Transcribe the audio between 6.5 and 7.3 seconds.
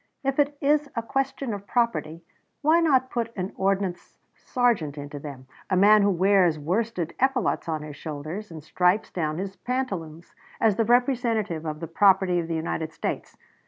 worsted